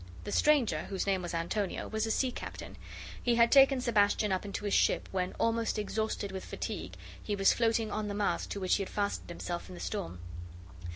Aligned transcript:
The 0.23 0.31
stranger, 0.31 0.85
whose 0.85 1.05
name 1.05 1.21
was 1.21 1.35
Antonio, 1.35 1.87
was 1.87 2.07
a 2.07 2.09
sea 2.09 2.31
captain. 2.31 2.75
He 3.21 3.35
had 3.35 3.51
taken 3.51 3.81
Sebastian 3.81 4.31
up 4.31 4.45
into 4.45 4.65
his 4.65 4.73
ship 4.73 5.07
when, 5.11 5.33
almost 5.33 5.77
exhausted 5.77 6.31
with 6.31 6.43
fatigue, 6.43 6.95
he 7.21 7.35
was 7.35 7.53
floating 7.53 7.91
on 7.91 8.07
the 8.07 8.15
mast 8.15 8.49
to 8.49 8.59
which 8.59 8.77
he 8.77 8.81
had 8.81 8.89
fastened 8.89 9.29
himself 9.29 9.69
in 9.69 9.75
the 9.75 9.79
storm. 9.79 10.17